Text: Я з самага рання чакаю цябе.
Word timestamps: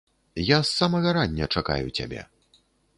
Я 0.43 0.57
з 0.63 0.71
самага 0.79 1.13
рання 1.19 1.51
чакаю 1.57 1.87
цябе. 1.97 2.21